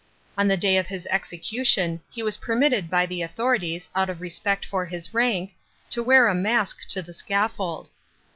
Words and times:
On 0.35 0.47
the 0.47 0.57
day 0.57 0.77
of 0.77 0.87
his 0.87 1.05
execution 1.11 2.01
he 2.09 2.23
was 2.23 2.37
permitted 2.37 2.89
by 2.89 3.05
the 3.05 3.21
authorities, 3.21 3.87
out 3.95 4.09
of 4.09 4.19
respect 4.19 4.65
for 4.65 4.83
his 4.83 5.13
rank, 5.13 5.53
to 5.91 6.01
wear 6.01 6.25
a 6.27 6.33
mask 6.33 6.89
to 6.89 7.03
the 7.03 7.13
scaffold. 7.13 7.87